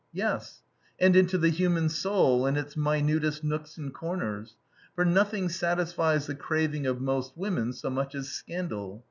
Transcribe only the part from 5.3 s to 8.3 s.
satisfies the craving of most women so much as